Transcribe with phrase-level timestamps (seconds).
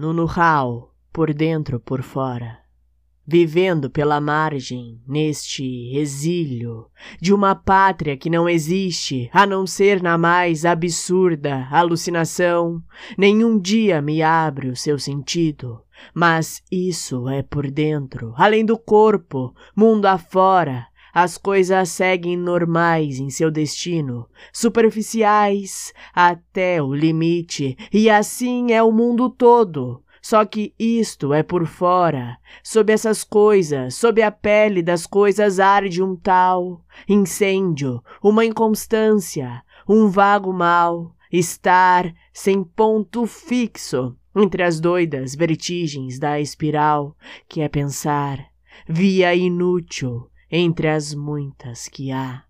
[0.00, 2.60] no know-how, por dentro, por fora
[3.30, 6.86] vivendo pela margem, neste exílio,
[7.20, 12.82] de uma pátria que não existe, a não ser na mais absurda alucinação,
[13.16, 15.80] nenhum dia me abre o seu sentido,
[16.12, 23.30] mas isso é por dentro, além do corpo, mundo afora, as coisas seguem normais em
[23.30, 30.02] seu destino, superficiais até o limite, e assim é o mundo todo.
[30.22, 36.02] Só que isto é por fora, sob essas coisas, sob a pele das coisas arde
[36.02, 45.34] um tal incêndio, uma inconstância, um vago mal, estar sem ponto fixo entre as doidas
[45.34, 47.16] vertigens da espiral,
[47.48, 48.44] que é pensar,
[48.86, 52.49] via inútil entre as muitas que há.